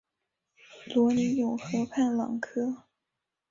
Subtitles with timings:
[0.95, 2.85] 罗尼永河畔朗科。